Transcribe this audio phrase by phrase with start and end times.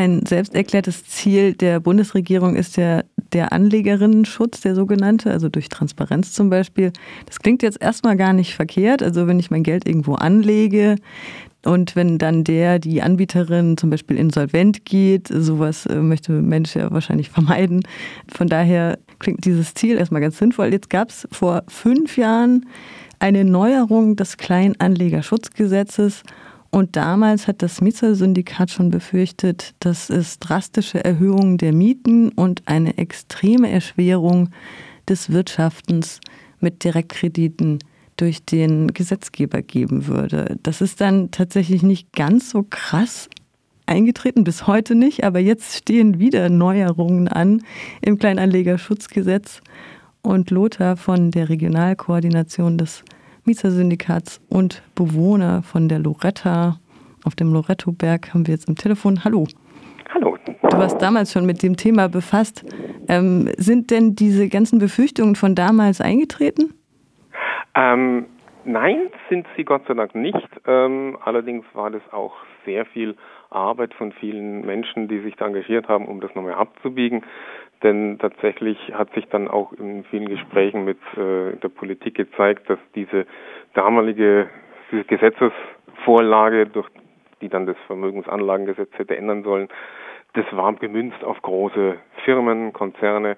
[0.00, 3.02] ein selbsterklärtes Ziel der Bundesregierung ist ja
[3.34, 6.90] der Anlegerinnenschutz, der sogenannte, also durch Transparenz zum Beispiel.
[7.26, 9.02] Das klingt jetzt erstmal gar nicht verkehrt.
[9.02, 10.96] Also wenn ich mein Geld irgendwo anlege,
[11.62, 16.90] und wenn dann der, die Anbieterin zum Beispiel insolvent geht, sowas äh, möchte Mensch ja
[16.90, 17.82] wahrscheinlich vermeiden.
[18.34, 20.72] Von daher klingt dieses Ziel erstmal ganz sinnvoll.
[20.72, 22.64] Jetzt gab es vor fünf Jahren
[23.18, 26.22] eine Neuerung des Kleinanlegerschutzgesetzes.
[26.70, 32.96] Und damals hat das Mieter-Syndikat schon befürchtet, dass es drastische Erhöhungen der Mieten und eine
[32.96, 34.50] extreme Erschwerung
[35.08, 36.20] des Wirtschaftens
[36.60, 37.80] mit Direktkrediten
[38.16, 40.58] durch den Gesetzgeber geben würde.
[40.62, 43.28] Das ist dann tatsächlich nicht ganz so krass
[43.86, 47.62] eingetreten, bis heute nicht, aber jetzt stehen wieder Neuerungen an
[48.00, 49.60] im Kleinanlegerschutzgesetz.
[50.22, 53.02] Und Lothar von der Regionalkoordination des
[53.50, 56.76] Mietersyndikats und Bewohner von der Loretta
[57.24, 59.24] auf dem Lorettoberg haben wir jetzt im Telefon.
[59.24, 59.44] Hallo.
[60.14, 60.38] Hallo.
[60.46, 62.64] Du warst damals schon mit dem Thema befasst.
[63.08, 66.74] Ähm, sind denn diese ganzen Befürchtungen von damals eingetreten?
[67.74, 68.26] Ähm,
[68.64, 70.48] nein, sind sie Gott sei Dank nicht.
[70.68, 72.34] Ähm, allerdings war das auch
[72.64, 73.16] sehr viel
[73.50, 77.24] Arbeit von vielen Menschen, die sich da engagiert haben, um das nochmal abzubiegen.
[77.82, 82.78] Denn tatsächlich hat sich dann auch in vielen Gesprächen mit äh, der Politik gezeigt, dass
[82.94, 83.26] diese
[83.74, 84.48] damalige
[84.90, 86.88] diese Gesetzesvorlage, durch
[87.40, 89.68] die dann das Vermögensanlagengesetz hätte ändern sollen,
[90.34, 93.36] das war gemünzt auf große Firmen, Konzerne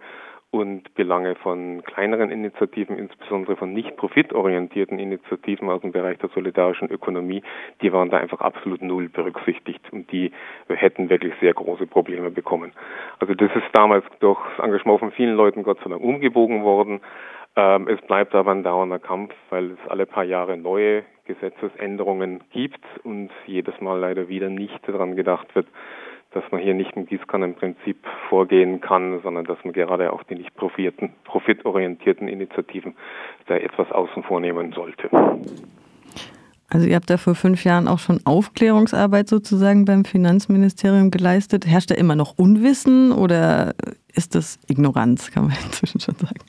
[0.53, 6.91] und Belange von kleineren Initiativen, insbesondere von nicht profitorientierten Initiativen aus dem Bereich der solidarischen
[6.91, 7.43] Ökonomie,
[7.81, 10.31] die waren da einfach absolut null berücksichtigt und die
[10.69, 12.73] hätten wirklich sehr große Probleme bekommen.
[13.19, 17.01] Also das ist damals durch das Engagement von vielen Leuten Gott sei Dank umgebogen worden.
[17.57, 22.85] Ähm, es bleibt aber ein dauernder Kampf, weil es alle paar Jahre neue Gesetzesänderungen gibt
[23.05, 25.67] und jedes Mal leider wieder nicht daran gedacht wird,
[26.35, 30.55] dass man hier nicht im Gießkannenprinzip vorgehen kann, sondern dass man gerade auch die nicht
[30.55, 32.95] profitorientierten Initiativen
[33.47, 35.11] da etwas außen vornehmen sollte.
[36.69, 41.67] Also ihr habt da vor fünf Jahren auch schon Aufklärungsarbeit sozusagen beim Finanzministerium geleistet.
[41.67, 43.75] Herrscht da immer noch Unwissen oder
[44.15, 46.41] ist das Ignoranz, kann man inzwischen schon sagen?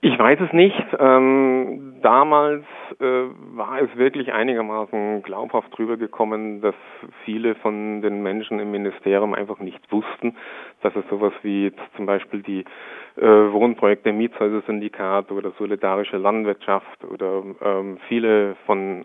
[0.00, 0.80] Ich weiß es nicht.
[1.00, 2.64] Ähm, damals
[3.00, 6.76] äh, war es wirklich einigermaßen glaubhaft drüber gekommen, dass
[7.24, 10.36] viele von den Menschen im Ministerium einfach nicht wussten,
[10.82, 12.64] dass es sowas wie zum Beispiel die
[13.16, 19.04] äh, Wohnprojekte Mietshäuser-Syndikat oder solidarische Landwirtschaft oder ähm, viele von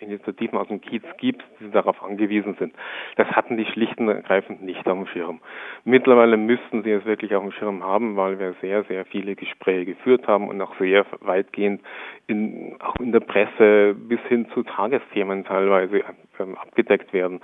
[0.00, 2.74] Initiativen aus dem Kiez gibt, die darauf angewiesen sind.
[3.16, 5.40] Das hatten die schlicht und ergreifend nicht auf dem Schirm.
[5.84, 9.86] Mittlerweile müssten sie es wirklich auf dem Schirm haben, weil wir sehr, sehr viele Gespräche
[9.86, 11.82] geführt haben und auch sehr weitgehend
[12.26, 16.02] in, auch in der Presse bis hin zu Tagesthemen teilweise
[16.38, 17.40] ähm, abgedeckt werden.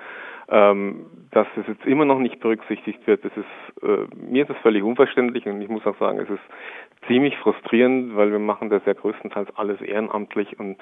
[0.48, 4.56] Ähm, dass es jetzt immer noch nicht berücksichtigt wird, das ist, äh, mir ist das
[4.58, 6.40] völlig unverständlich und ich muss auch sagen, es ist
[7.06, 10.76] ziemlich frustrierend, weil wir machen das ja größtenteils alles ehrenamtlich und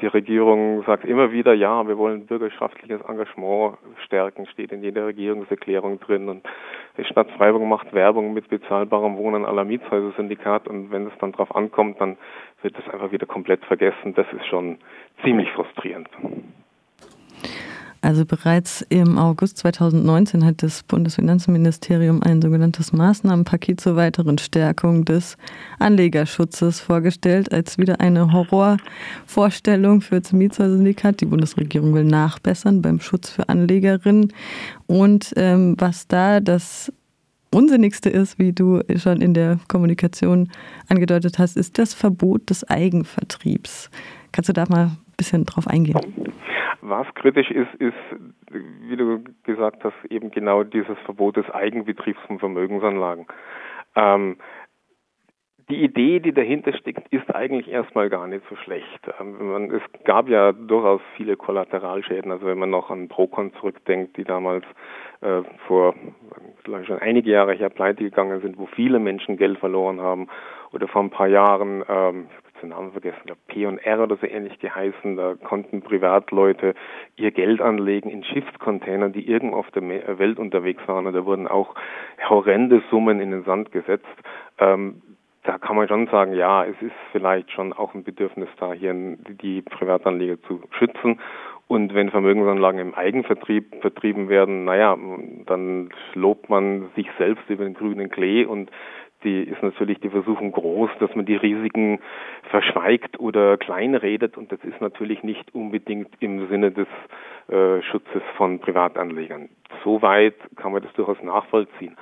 [0.00, 5.98] die Regierung sagt immer wieder, ja, wir wollen bürgerschaftliches Engagement stärken, steht in jeder Regierungserklärung
[5.98, 6.46] drin und
[6.98, 11.54] die Stadt Freiburg macht Werbung mit bezahlbarem Wohnen aller Mietshäuser-Syndikat und wenn es dann drauf
[11.54, 12.16] ankommt, dann
[12.62, 14.14] wird das einfach wieder komplett vergessen.
[14.14, 14.78] Das ist schon
[15.24, 16.08] ziemlich frustrierend.
[18.06, 25.36] Also bereits im August 2019 hat das Bundesfinanzministerium ein sogenanntes Maßnahmenpaket zur weiteren Stärkung des
[25.80, 31.20] Anlegerschutzes vorgestellt, als wieder eine Horrorvorstellung für das Mietshäuser-Syndikat.
[31.20, 34.32] Die Bundesregierung will nachbessern beim Schutz für Anlegerinnen.
[34.86, 36.92] Und ähm, was da das
[37.50, 40.52] Unsinnigste ist, wie du schon in der Kommunikation
[40.86, 43.90] angedeutet hast, ist das Verbot des Eigenvertriebs.
[44.30, 45.98] Kannst du da mal bisschen drauf eingehen?
[46.82, 47.94] Was kritisch ist, ist,
[48.50, 53.26] wie du gesagt hast, eben genau dieses Verbot des Eigenbetriebs von Vermögensanlagen.
[53.96, 54.36] Ähm,
[55.68, 59.00] die Idee, die dahinter steckt, ist eigentlich erstmal gar nicht so schlecht.
[59.20, 62.30] Ähm, es gab ja durchaus viele Kollateralschäden.
[62.30, 64.64] Also wenn man noch an Procon zurückdenkt, die damals
[65.22, 65.94] äh, vor
[66.64, 70.28] schon einige Jahre her pleite gegangen sind, wo viele Menschen Geld verloren haben.
[70.72, 72.26] Oder vor ein paar Jahren, ähm,
[72.60, 76.74] den Namen vergessen, glaube P&R oder so ähnlich geheißen, da konnten Privatleute
[77.16, 79.82] ihr Geld anlegen in Schiffscontainern, die irgendwo auf der
[80.18, 81.06] Welt unterwegs waren.
[81.06, 81.74] Und da wurden auch
[82.28, 84.06] horrende Summen in den Sand gesetzt.
[84.58, 85.02] Ähm,
[85.46, 88.92] da kann man schon sagen, ja, es ist vielleicht schon auch ein Bedürfnis da, hier
[88.94, 91.20] die Privatanleger zu schützen.
[91.68, 94.96] Und wenn Vermögensanlagen im Eigenvertrieb vertrieben werden, naja,
[95.46, 98.70] dann lobt man sich selbst über den grünen Klee und
[99.24, 102.00] die ist natürlich die Versuchung groß, dass man die Risiken
[102.50, 106.88] verschweigt oder kleinredet und das ist natürlich nicht unbedingt im Sinne des
[107.48, 109.48] äh, Schutzes von Privatanlegern.
[109.84, 111.96] Soweit kann man das durchaus nachvollziehen.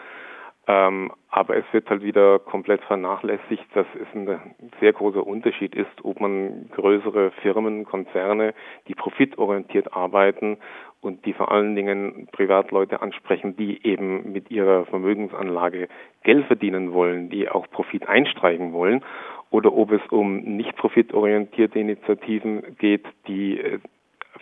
[0.67, 6.05] Ähm, aber es wird halt wieder komplett vernachlässigt, dass es ein sehr großer Unterschied ist,
[6.05, 8.55] ob man größere Firmen, Konzerne,
[8.89, 10.59] die profitorientiert arbeiten
[11.03, 15.89] und die vor allen Dingen Privatleute ansprechen, die eben mit ihrer Vermögensanlage
[16.23, 19.05] Geld verdienen wollen, die auch Profit einstreichen wollen,
[19.51, 23.79] oder ob es um nicht profitorientierte Initiativen geht, die äh,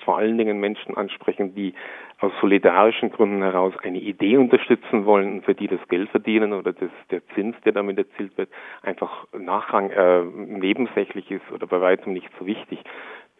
[0.04, 1.74] vor allen Dingen Menschen ansprechen, die
[2.18, 6.72] aus solidarischen Gründen heraus eine Idee unterstützen wollen und für die das Geld verdienen oder
[6.72, 8.48] das, der Zins, der damit erzielt wird,
[8.82, 12.78] einfach nachrang äh, nebensächlich ist oder bei weitem nicht so wichtig.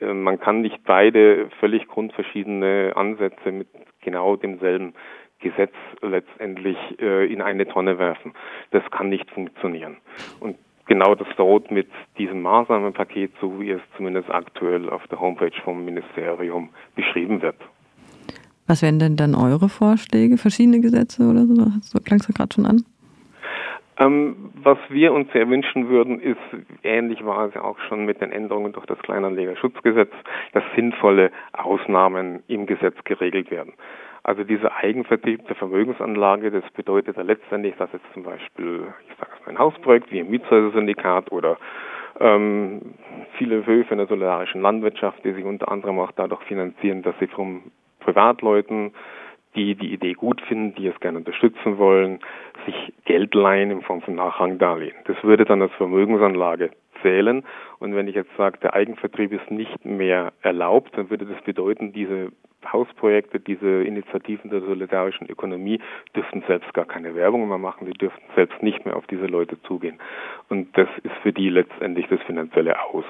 [0.01, 3.69] Äh, man kann nicht beide völlig grundverschiedene Ansätze mit
[4.01, 4.95] genau demselben
[5.39, 8.33] Gesetz letztendlich äh, in eine Tonne werfen.
[8.71, 9.99] Das kann nicht funktionieren.
[10.41, 10.57] Und
[10.93, 15.87] genau das droht mit diesem Maßnahmenpaket, so wie es zumindest aktuell auf der Homepage vom
[15.87, 17.57] Ministerium beschrieben wird.
[18.67, 20.37] Was wären denn dann eure Vorschläge?
[20.37, 21.55] Verschiedene Gesetze oder so?
[21.81, 22.85] So klang es ja gerade schon an.
[23.99, 26.37] Ähm, was wir uns sehr wünschen würden, ist,
[26.83, 30.13] ähnlich war es ja auch schon mit den Änderungen durch das Kleinanlegerschutzgesetz,
[30.53, 33.73] dass sinnvolle Ausnahmen im Gesetz geregelt werden.
[34.25, 39.33] Also dieser Eigenvertrieb der Vermögensanlage, das bedeutet ja letztendlich, dass jetzt zum Beispiel, ich sage
[39.35, 41.59] es mal, ein Hausprojekt wie ein Mietshäuser-Syndikat oder
[42.21, 42.95] ähm,
[43.37, 47.27] viele Höfe in der solidarischen Landwirtschaft, die sich unter anderem auch dadurch finanzieren, dass sie
[47.27, 48.93] von Privatleuten,
[49.57, 52.21] die die Idee gut finden, die es gerne unterstützen wollen,
[52.65, 54.95] sich Geld leihen in Form von Nachrangdarlehen.
[55.07, 56.71] Das würde dann als Vermögensanlage
[57.03, 57.45] zählen.
[57.79, 61.93] Und wenn ich jetzt sage, der Eigenvertrieb ist nicht mehr erlaubt, dann würde das bedeuten,
[61.93, 62.33] diese
[62.71, 65.81] Hausprojekte, diese Initiativen der solidarischen Ökonomie
[66.15, 69.61] dürften selbst gar keine Werbung mehr machen, die dürften selbst nicht mehr auf diese Leute
[69.63, 69.99] zugehen.
[70.49, 73.05] Und das ist für die letztendlich das finanzielle Aus.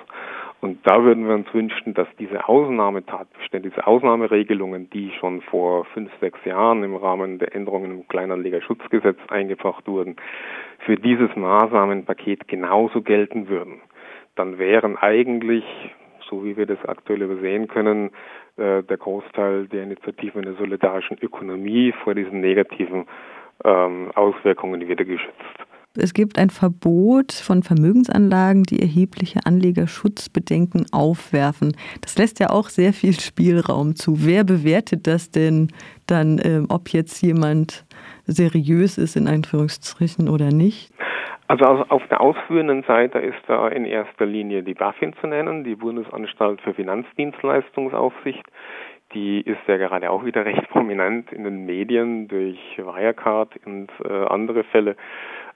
[0.63, 6.09] Und da würden wir uns wünschen, dass diese Ausnahmetatbestände, diese Ausnahmeregelungen, die schon vor fünf,
[6.21, 10.15] sechs Jahren im Rahmen der Änderungen im Kleinanlegerschutzgesetz eingebracht wurden,
[10.79, 13.81] für dieses Maßnahmenpaket genauso gelten würden.
[14.37, 15.65] Dann wären eigentlich,
[16.31, 18.11] so wie wir das aktuell übersehen können,
[18.57, 23.09] äh, der Großteil der Initiativen der solidarischen Ökonomie vor diesen negativen
[23.65, 25.67] ähm, Auswirkungen wieder geschützt.
[25.95, 31.77] Es gibt ein Verbot von Vermögensanlagen, die erhebliche Anlegerschutzbedenken aufwerfen.
[32.01, 34.25] Das lässt ja auch sehr viel Spielraum zu.
[34.25, 35.69] Wer bewertet das denn
[36.07, 37.85] dann, äh, ob jetzt jemand
[38.25, 40.93] seriös ist in Anführungsstrichen oder nicht?
[41.49, 45.75] Also auf der ausführenden Seite ist da in erster Linie die BaFin zu nennen, die
[45.75, 48.47] Bundesanstalt für Finanzdienstleistungsaufsicht.
[49.15, 54.27] Die ist ja gerade auch wieder recht prominent in den Medien durch Wirecard und äh,
[54.27, 54.97] andere Fälle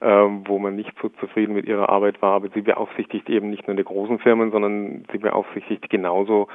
[0.01, 2.33] ähm, wo man nicht so zufrieden mit ihrer Arbeit war.
[2.33, 6.47] Aber sie beaufsichtigt eben nicht nur die großen Firmen, sondern sie beaufsichtigt genauso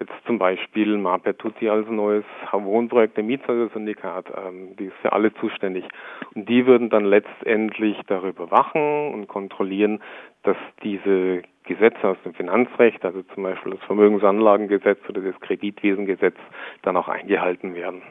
[0.00, 4.26] jetzt zum Beispiel Marper Tutti als neues Wohnprojekt der Mietshäuser-Syndikat.
[4.36, 5.84] Ähm, die ist für alle zuständig.
[6.34, 10.00] Und die würden dann letztendlich darüber wachen und kontrollieren,
[10.42, 16.36] dass diese Gesetze aus dem Finanzrecht, also zum Beispiel das Vermögensanlagengesetz oder das Kreditwesengesetz,
[16.82, 18.02] dann auch eingehalten werden.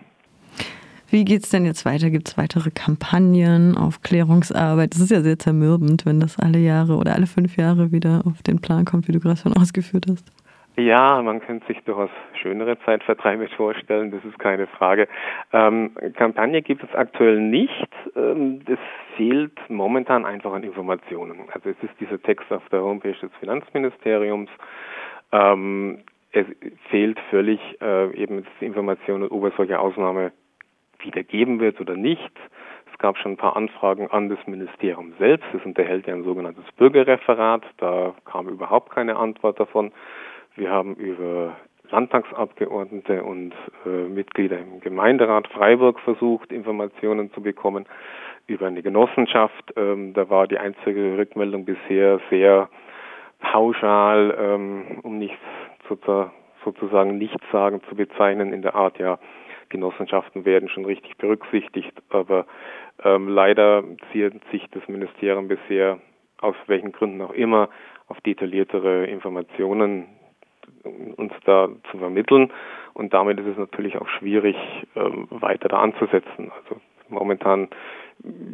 [1.12, 2.12] Wie geht es denn jetzt weiter?
[2.12, 4.94] Gibt es weitere Kampagnen, Aufklärungsarbeit?
[4.94, 8.44] Das ist ja sehr zermürbend, wenn das alle Jahre oder alle fünf Jahre wieder auf
[8.44, 10.32] den Plan kommt, wie du gerade schon ausgeführt hast.
[10.76, 12.10] Ja, man könnte sich durchaus
[12.42, 15.08] schönere Zeitvertreibe vorstellen, das ist keine Frage.
[15.52, 17.90] Ähm, Kampagne gibt es aktuell nicht.
[18.16, 18.80] Ähm, es
[19.18, 21.50] fehlt momentan einfach an Informationen.
[21.52, 24.50] Also es ist dieser Text auf der Homepage des Finanzministeriums.
[25.32, 26.00] Ähm,
[26.32, 26.46] es
[26.90, 30.32] fehlt völlig äh, eben Informationen, ob es solche Ausnahme
[31.00, 32.32] wieder geben wird oder nicht.
[32.92, 35.48] Es gab schon ein paar Anfragen an das Ministerium selbst.
[35.54, 37.64] Es unterhält ja ein sogenanntes Bürgerreferat.
[37.78, 39.92] Da kam überhaupt keine Antwort davon.
[40.56, 41.56] Wir haben über
[41.92, 43.54] Landtagsabgeordnete und
[43.86, 47.86] äh, Mitglieder im Gemeinderat Freiburg versucht, Informationen zu bekommen
[48.48, 49.74] über eine Genossenschaft.
[49.76, 52.70] Ähm, da war die einzige Rückmeldung bisher sehr
[53.40, 55.42] pauschal, ähm, um nichts
[56.64, 59.18] sozusagen nichts sagen zu bezeichnen in der Art, ja,
[59.70, 62.46] Genossenschaften werden schon richtig berücksichtigt, aber
[63.04, 66.00] ähm, leider zieht sich das Ministerium bisher
[66.42, 67.70] aus welchen Gründen auch immer
[68.08, 70.08] auf detailliertere Informationen
[70.84, 72.52] uns da zu vermitteln
[72.94, 74.56] und damit ist es natürlich auch schwierig,
[74.96, 76.52] ähm, weiter da anzusetzen.
[76.64, 77.70] Also momentan,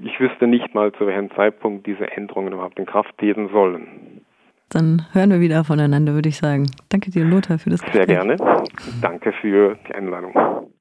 [0.03, 4.22] ich wüsste nicht mal, zu welchem Zeitpunkt diese Änderungen überhaupt in Kraft treten sollen.
[4.70, 6.65] Dann hören wir wieder voneinander, würde ich sagen.
[6.89, 8.08] Danke dir, Lothar, für das Gespräch.
[8.08, 8.38] Sehr gerne.
[9.01, 10.34] Danke für die Einladung.